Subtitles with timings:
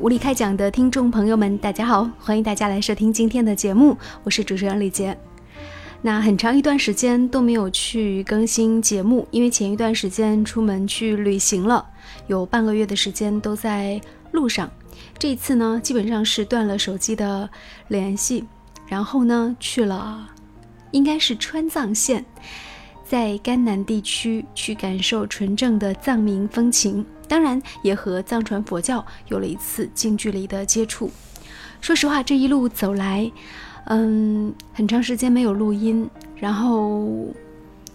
[0.00, 3.94] 无理开讲的听众朋友们，大家好，欢迎大家来收听今天的节目，
[4.24, 5.14] 我是主持人李杰。
[6.00, 11.86] 那很长一段时间都没有去更新节目，因为前一段时间出门去旅行了，
[12.28, 14.00] 有半个月的时间都在
[14.32, 14.70] 路上。
[15.18, 17.46] 这一次呢，基本上是断了手机的
[17.88, 18.46] 联系，
[18.86, 20.26] 然后呢去了，
[20.92, 22.24] 应该是川藏线，
[23.04, 31.08] 在甘南地区去感受纯正的藏民风情，当然也和藏传佛教有了一次近距离的接触。
[31.80, 33.30] 说实话，这一路走来。
[33.84, 37.32] 嗯，很长时间没有录音，然后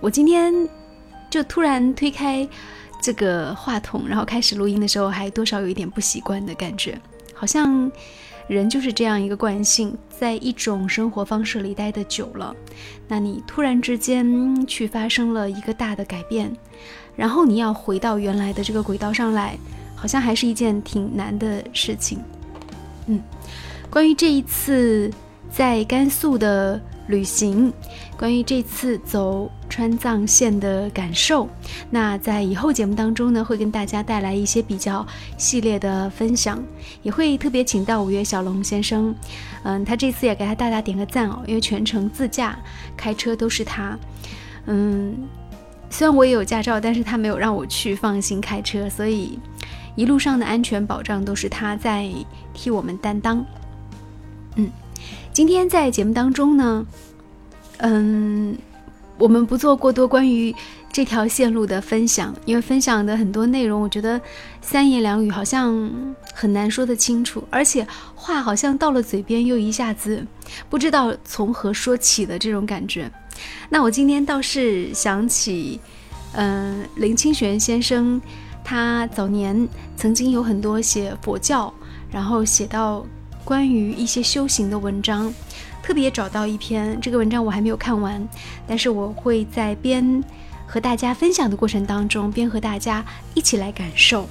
[0.00, 0.52] 我今天
[1.28, 2.48] 就突然推开
[3.02, 6.98] 这个话筒，然后开始录音的时候，还多少有一点不习惯的感觉。
[7.34, 7.90] 好像
[8.48, 12.56] 人就是这样一个惯性，在一种生活方式里待的久了，
[13.06, 16.54] 那你突然之间去发生了一个大的改变，
[17.18, 19.58] 然后你要回到原来的这个轨道上来，
[19.94, 22.18] 好像还是一件挺难的事情。
[23.08, 23.20] 嗯，
[23.90, 25.12] 关于这一次。
[25.50, 27.72] 在甘肃的旅行，
[28.18, 31.48] 关于这次走川藏线的感受，
[31.88, 35.04] 那在以后节目当中呢，会跟大家带来一些比较
[35.38, 36.62] 系列的分享，
[37.02, 39.12] 也会特别请到五月小龙先生，
[39.62, 42.56] 嗯，他这次也给他大大点个赞哦，因为全程自驾
[42.94, 43.98] 开车都是他，
[44.66, 45.16] 嗯，
[45.90, 49.38] 虽然我也有驾照，但是他没有让我去放心开车，所以
[49.96, 52.08] 一路上的安全保障都是他在
[52.52, 53.44] 替我们担当，
[54.56, 54.70] 嗯。
[55.32, 56.84] 今天在节目当中呢，
[57.76, 58.58] 嗯，
[59.18, 60.52] 我们不做过多关于
[60.90, 64.20] 这条线路的分享，因为分享的很多内容，我觉得
[64.60, 65.88] 三言两语好像
[66.34, 70.26] 很难说得清楚，而且话好像到了嘴边又一下子
[70.68, 73.08] 不知道从何说起的这种感觉。
[73.68, 75.80] 那我今天倒是想起，
[76.32, 78.20] 嗯，林清玄先生，
[78.64, 81.72] 他早年曾经有很多写佛教，
[82.10, 83.04] 然后写到。
[83.44, 85.32] 关于一些修行的文章，
[85.82, 88.28] 特别找到一篇，这个文章我还没有看完，
[88.66, 90.22] 但是我会在边
[90.66, 94.28] 和大家分享的过程当中，边和大家一起来感受。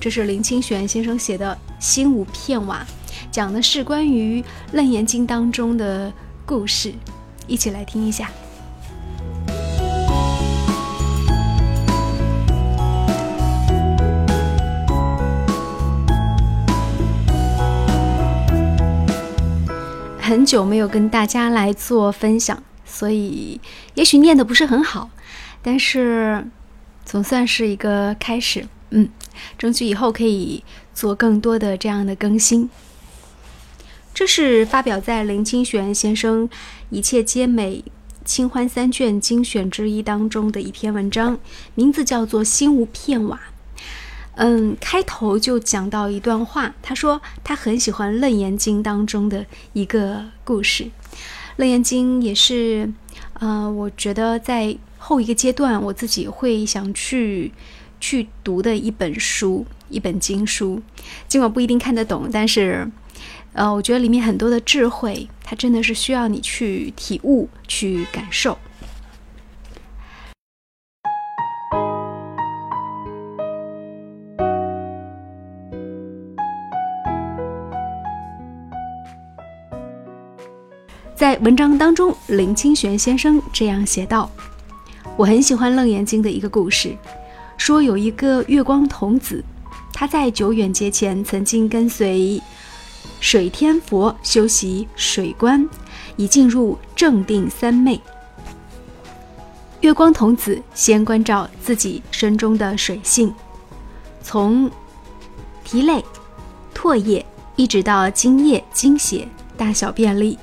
[0.00, 2.86] 这是林清玄先生写的《心无片瓦》，
[3.30, 4.40] 讲的是关于
[4.72, 6.10] 《楞严经》当中的
[6.46, 6.94] 故事，
[7.46, 8.30] 一起来听一下。
[20.20, 23.60] 很久没有跟大家来做分享，所以
[23.94, 25.10] 也许念的不是很好，
[25.62, 26.44] 但是
[27.04, 28.66] 总算是一个开始。
[28.90, 29.08] 嗯，
[29.58, 32.68] 争取以后可以做更多的这样的更新。
[34.14, 36.48] 这是发表在林清玄先生
[36.88, 37.82] 《一切皆美
[38.24, 41.36] 清欢三卷精选之一》当中的一篇文章，
[41.74, 43.36] 名字叫做《心无片瓦》。
[44.36, 50.84] 嗯，开头就讲到一段话，他说他很喜欢《楞严经》当中的一个故事，
[51.56, 52.88] 《楞严经》也是，
[53.40, 57.52] 呃，我觉得在后一个阶段，我自己会想去
[57.98, 60.80] 去读的一本书，一本经书，
[61.26, 62.88] 尽管不一定看得懂，但是，
[63.54, 68.58] 呃，我觉得里面很多的智慧，它真的是需要你去体悟、去感受。
[81.14, 84.28] 在文章当中，林清玄先生这样写道
[85.16, 86.92] ：“我很喜欢《楞严经》的一个故事，
[87.56, 89.42] 说有一个月光童子，
[89.92, 92.42] 他在久远劫前曾经跟随
[93.24, 95.66] 水天佛修习水观，
[96.16, 97.98] 已进入正定三昧。
[99.80, 103.34] 月光童子先关照自己身中的水性，
[104.22, 104.70] 从
[105.64, 106.04] 涕泪、
[106.74, 107.24] 唾液，
[107.56, 109.26] 一直到精液、精血、
[109.56, 110.38] 大小便利。”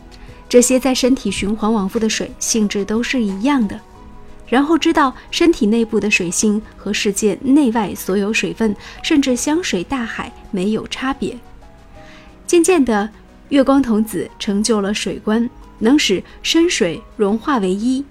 [0.49, 3.79] 这些在身体循环往复的水性质都是一样的，
[4.47, 11.37] 然后知道身体内部的水性和世界内外所有水分，甚至香水大海没有差别。
[12.51, 13.09] 渐渐的，
[13.47, 15.49] 月光童子成就了水观，
[15.79, 18.03] 能使深水融化为一，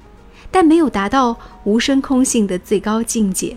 [0.51, 3.55] 但没有达到无声空性的最高境界。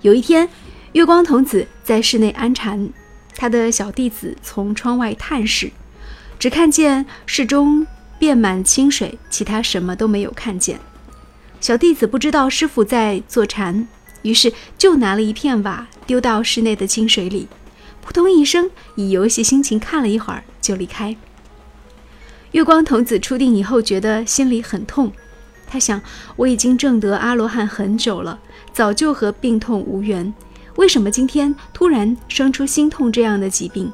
[0.00, 0.48] 有一天，
[0.92, 2.88] 月光童子在室内安禅，
[3.36, 5.70] 他的小弟子从窗外探视。
[6.38, 7.86] 只看见室中
[8.18, 10.80] 遍满清水，其他什么都没有看见。
[11.60, 13.86] 小弟子不知道师傅在坐禅，
[14.22, 17.46] 于是就拿了一片瓦丢到室内的清水里，
[18.04, 21.16] 扑通一声，以游戏心情看了一会儿就离开。
[22.52, 25.10] 月光童子出定以后，觉得心里很痛。
[25.66, 26.00] 他想：
[26.36, 28.38] 我已经证得阿罗汉很久了，
[28.72, 30.32] 早就和病痛无缘，
[30.76, 33.90] 为什么今天突然生出心痛这样的疾病？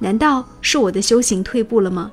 [0.00, 2.10] 难道是我的修行退步了吗？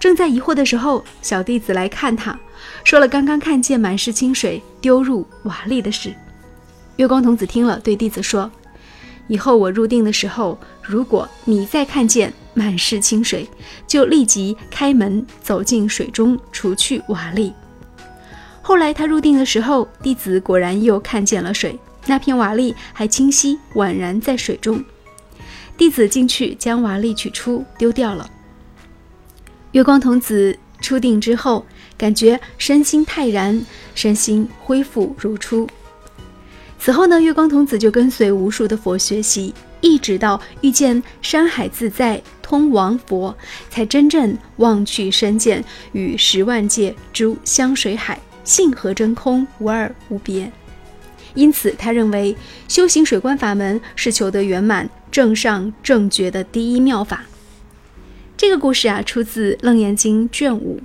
[0.00, 2.36] 正在疑惑的时候，小弟子来看他，
[2.82, 6.14] 说了刚刚看见满是清水丢入瓦砾的事。
[6.96, 8.50] 月光童子听了，对弟子说
[9.30, 13.48] ：“以后我入定的时候，如果你再看见满是清水，
[13.86, 17.52] 就立即开门走进水中，除去瓦砾。”
[18.60, 24.84] 后来他入定的时候，弟子果然又看见了水，那片瓦砾还清晰宛然在水中。
[25.78, 28.28] 弟子进去将瓦砾取出，丢掉了。
[29.70, 31.64] 月光童子出定之后，
[31.96, 35.68] 感觉身心泰然，身心恢复如初。
[36.82, 43.36] 此后呢，月光童子就跟随无数的佛学习，一直到遇见山海自在通王佛，
[43.68, 45.62] 才真正忘去身见，
[45.92, 50.50] 与十万界诸香水海性合真空，无二无别。
[51.34, 52.34] 因此，他认为
[52.66, 57.26] 修行水观法门是求得圆满正上正觉的第一妙法。
[58.38, 60.80] 这个故事啊，出自《楞严经》卷五。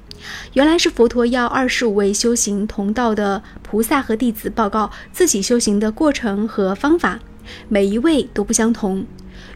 [0.53, 7.19] 原来是佛陀要二十五位修行同道的菩萨和弟子报告自己修行的过程和方法，
[7.67, 9.06] 每一位都不相同。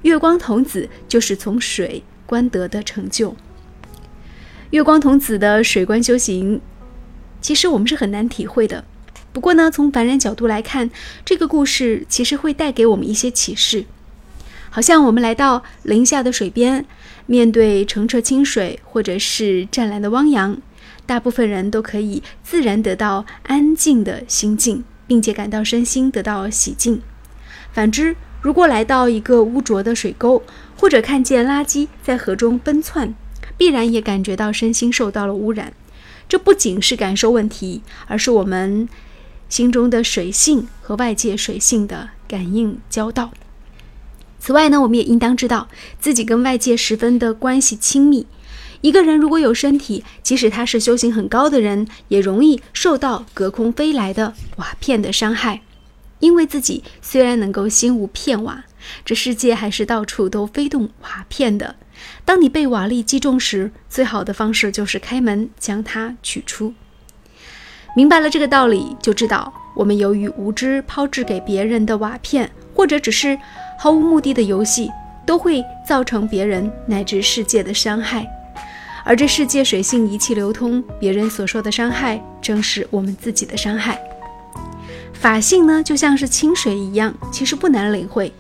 [0.03, 3.35] 月光童子就是从水观得的成就。
[4.71, 6.61] 月光童子的水观修行，
[7.41, 8.85] 其实我们是很难体会的。
[9.31, 10.89] 不过呢，从凡人角度来看，
[11.23, 13.85] 这个故事其实会带给我们一些启示。
[14.69, 16.85] 好像我们来到林下的水边。
[17.25, 20.57] 面对澄澈清水，或者是湛蓝的汪洋，
[21.05, 27.01] 大部分人都可以自然得到安静的心境，并且感到身心得到洗净。
[27.71, 30.41] 反之，如果来到一个污浊的水沟，
[30.75, 33.13] 或者看见垃圾在河中奔窜，
[33.57, 35.73] 必然也感觉到身心受到了污染。
[36.27, 38.89] 这不仅是感受问题，而是我们
[39.47, 43.31] 心中的水性和外界水性的感应交道。
[44.39, 45.67] 此外呢，我们也应当知道
[45.99, 48.25] 自己跟外界十分的关系亲密。
[48.81, 55.61] 一个人如果有身体，即使他是修行很高的人，也容易受到隔空飞来的瓦片的伤害。
[56.19, 58.63] 因为自己虽然能够心无片瓦，
[59.03, 61.75] 这世界还是到处都飞动瓦片的。
[62.23, 66.73] 当你被瓦砾击中时，最好的方式就是开门将它取出。
[67.95, 73.37] 明白了这个道理，就知道我们由于无知抛掷给别人的瓦片，或者只是。
[73.81, 74.91] 毫无目的的游戏
[75.25, 78.27] 都会造成别人乃至世界的伤害，
[79.05, 83.97] 而这世界水性一气流通，别人所受的伤害正是我们自己的伤害。
[85.13, 88.33] 法性呢，就像是清水一样，其实不难领会。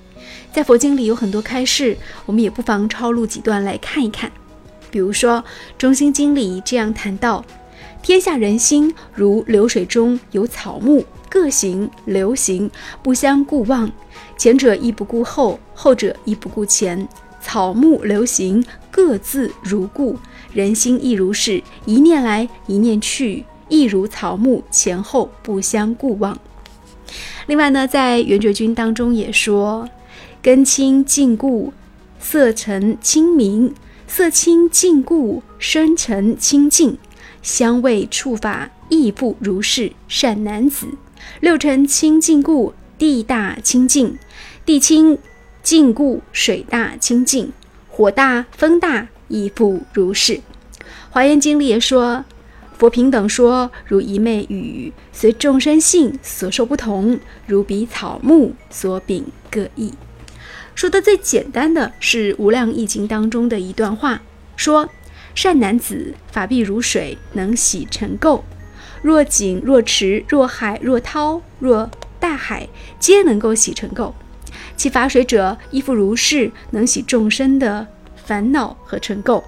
[0.51, 1.95] 在佛经里有很多开示，
[2.25, 4.29] 我们也不妨抄录几段来看一看。
[4.91, 5.37] 比如说
[5.77, 7.45] 《中心经》里这样谈到：
[8.01, 12.69] 天下人心如流水中有草木，各行流行，
[13.03, 13.91] 不相顾望。
[14.35, 17.07] 前者亦不顾后，后者亦不顾前。
[17.41, 20.15] 草木流行，各自如故；
[20.51, 26.37] 人心亦如是，一念来，一念去，亦如草木前后不相顾望。
[27.47, 29.87] 另外呢，在圆觉经当中也说：
[30.41, 31.71] 根清净故，
[32.19, 33.71] 色沉清明；
[34.05, 36.97] 色清净故，声沉清净；
[37.41, 39.93] 香味触法亦不如是。
[40.09, 40.87] 善男子，
[41.39, 44.17] 六尘清净故，地大清净。
[44.65, 45.17] 地清
[45.63, 47.47] 净故，水大清净；
[47.87, 50.41] 火大风大，亦复如是。
[51.09, 52.23] 华严经里也说，
[52.77, 59.93] 佛平等说，如一昧雨，随众生性所受不同，如彼草木所秉各异。
[60.75, 64.21] 说的最简单的是《无量易经》当中的一段话，
[64.55, 64.87] 说：
[65.35, 68.41] 善男子，法必如水，能洗尘垢；
[69.01, 71.89] 若井若池若海若涛若
[72.19, 72.67] 大海，
[72.99, 74.11] 皆能够洗尘垢。
[74.75, 79.43] 其法水者，亦复如是，能洗众生的烦恼和尘垢。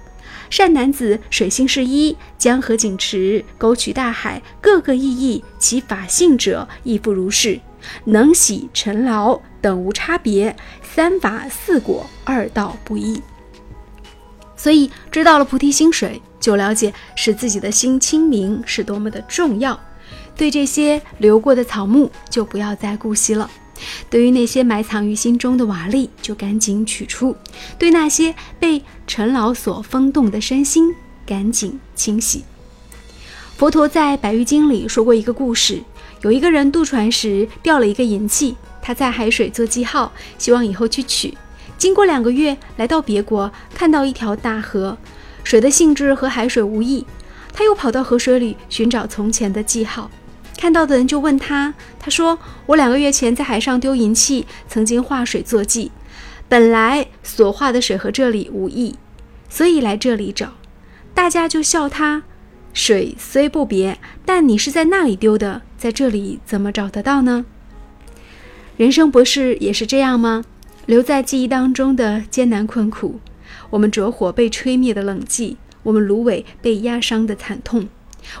[0.50, 5.42] 善男子，水性是一，江河井池、沟渠大海，各个异义。
[5.58, 7.58] 其法性者，亦复如是，
[8.04, 10.54] 能洗尘劳，等无差别。
[10.82, 13.22] 三法四果，二道不一。
[14.62, 19.80] 所以，知道了菩提心水，就了解使自己的心清明是多么的重要。
[20.36, 23.50] 对这些流过的草木，就不要再顾惜了。
[24.08, 27.34] 对于那些埋藏于心中的瓦砾，就赶紧取出；
[27.76, 30.94] 对那些被尘劳所封冻的身心，
[31.26, 32.44] 赶紧清洗。
[33.56, 35.82] 佛陀在《百喻经》里说过一个故事：
[36.20, 41.36] 有一个人渡船时掉了一个银器，他在海水做记号，希望以后去取。
[41.82, 44.96] 经过两个月，来到别国，看到一条大河，
[45.42, 47.04] 水的性质和海水无异，
[47.52, 50.08] 他又跑到河水里寻找从前的记号。
[50.56, 55.90] 看到的人就问他，他说：“我两个月前在海上丢银器，曾经化水作记，
[56.48, 58.94] 本来所化的水和这里无异，
[59.48, 60.52] 所以来这里找。”
[61.12, 62.22] 大家就笑他
[62.72, 67.44] ：“水虽不别，但你是在那里丢的，在这里怎么找得到呢？”
[68.78, 70.44] 人生不是也是这样吗？
[70.86, 73.20] 留在记忆当中的艰难困苦，
[73.70, 77.88] 我们着火被吹灭的冷寂，我们芦苇被压伤的惨痛，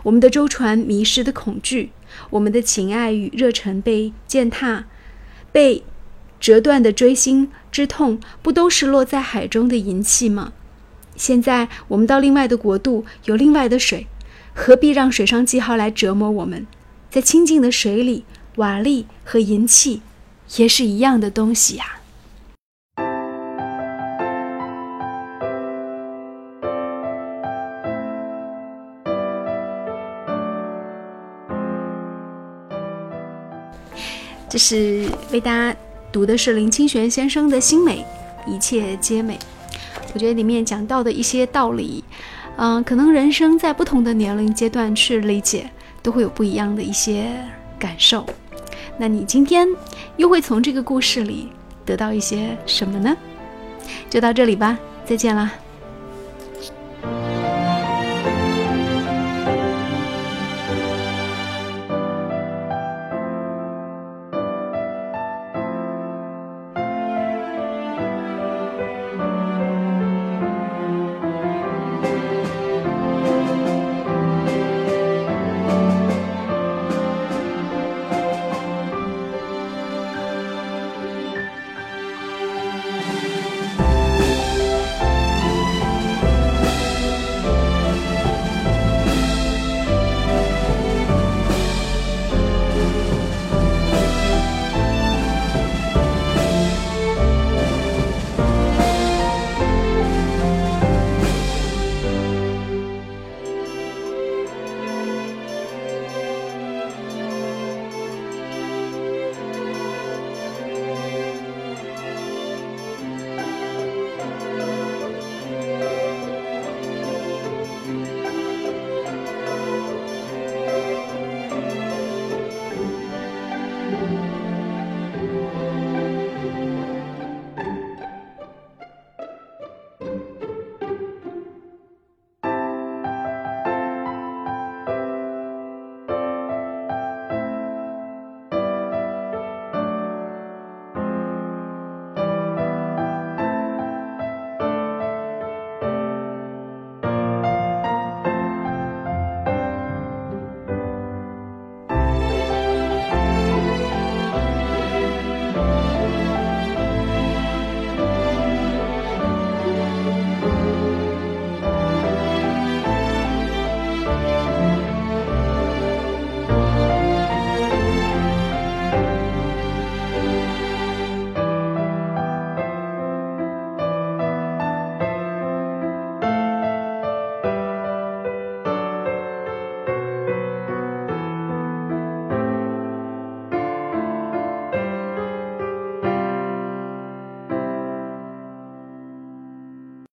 [0.02, 1.90] 我们的舟船迷失的恐惧，
[2.30, 4.86] 我们的情爱与热忱被践踏、
[5.52, 5.84] 被
[6.40, 10.52] 折断的锥心之痛，不都是落在海中的银器吗？
[11.14, 14.08] 现在我们到另外的国度，有另外的水，
[14.52, 16.66] 何必让水上记号来折磨我们？
[17.08, 18.24] 在清静的水里，
[18.56, 20.02] 瓦砾和银器。
[20.56, 22.01] 也是一样的东西呀。
[34.52, 35.74] 这是为大家
[36.12, 38.04] 读的是林清玄先生的《心美》，
[38.54, 39.38] 一切皆美。
[40.12, 42.04] 我觉得里面讲到的一些道理，
[42.58, 45.70] 嗯，可能人生在不同的年龄阶段去理解，
[46.02, 47.32] 都会有不一样的一些
[47.78, 48.26] 感受。
[48.98, 49.66] 那你今天
[50.18, 51.48] 又会从这个故事里
[51.86, 53.16] 得到一些什么呢？
[54.10, 55.50] 就到这里吧，再见了。